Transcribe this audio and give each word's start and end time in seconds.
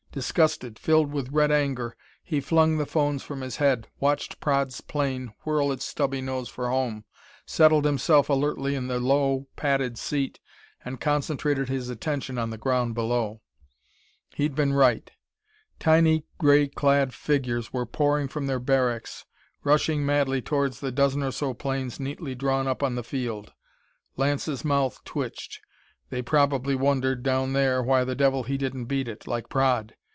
Disgusted, 0.13 0.77
filled 0.77 1.13
with 1.13 1.31
red 1.31 1.51
anger, 1.53 1.95
he 2.21 2.41
flung 2.41 2.77
the 2.77 2.85
phones 2.85 3.23
from 3.23 3.39
his 3.39 3.55
head, 3.55 3.87
watched 4.01 4.41
Praed's 4.41 4.81
plane 4.81 5.31
whirl 5.45 5.71
its 5.71 5.85
stubby 5.85 6.19
nose 6.19 6.49
for 6.49 6.67
home, 6.69 7.05
settled 7.45 7.85
himself 7.85 8.27
alertly 8.29 8.75
in 8.75 8.87
the 8.87 8.99
low, 8.99 9.47
padded 9.55 9.97
seat 9.97 10.41
and 10.83 10.99
concentrated 10.99 11.69
his 11.69 11.87
attention 11.87 12.37
on 12.37 12.49
the 12.49 12.57
ground 12.57 12.93
below. 12.93 13.39
He'd 14.35 14.53
been 14.53 14.73
right. 14.73 15.09
Tiny, 15.79 16.25
gray 16.37 16.67
clad 16.67 17.13
figures 17.13 17.71
were 17.71 17.85
pouring 17.85 18.27
from 18.27 18.47
their 18.47 18.59
barracks, 18.59 19.23
rushing 19.63 20.05
madly 20.05 20.41
towards 20.41 20.81
the 20.81 20.91
dozen 20.91 21.23
or 21.23 21.31
so 21.31 21.53
planes 21.53 22.01
neatly 22.01 22.35
drawn 22.35 22.67
up 22.67 22.83
on 22.83 22.95
the 22.95 23.01
field. 23.05 23.53
Lance's 24.17 24.65
mouth 24.65 25.01
twitched. 25.05 25.61
They 26.09 26.21
probably 26.21 26.75
wondered, 26.75 27.23
down 27.23 27.53
there, 27.53 27.81
why 27.81 28.03
the 28.03 28.13
devil 28.13 28.43
he 28.43 28.57
didn't 28.57 28.87
beat 28.87 29.07
it 29.07 29.25
like 29.25 29.47
Praed! 29.47 29.95